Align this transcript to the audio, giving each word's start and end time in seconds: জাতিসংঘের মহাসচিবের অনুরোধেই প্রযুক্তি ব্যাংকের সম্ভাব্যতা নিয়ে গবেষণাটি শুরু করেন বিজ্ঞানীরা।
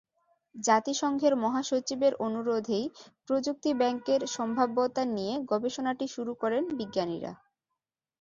জাতিসংঘের 0.55 1.33
মহাসচিবের 1.43 2.13
অনুরোধেই 2.25 2.85
প্রযুক্তি 3.27 3.71
ব্যাংকের 3.73 4.21
সম্ভাব্যতা 4.35 5.03
নিয়ে 5.15 5.33
গবেষণাটি 5.51 6.05
শুরু 6.15 6.31
করেন 6.41 6.63
বিজ্ঞানীরা। 6.79 7.31